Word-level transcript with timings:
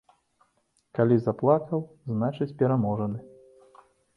Калі 0.99 1.17
заплакаў, 1.27 1.79
значыць, 2.15 2.51
пераможаны. 2.59 3.19